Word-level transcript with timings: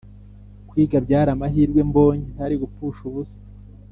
Kwiga 0.69 0.97
byari 1.05 1.29
amahirwe 1.35 1.79
mbonye 1.89 2.25
ntari 2.33 2.55
gupfusha 2.61 3.01
ubusa. 3.09 3.39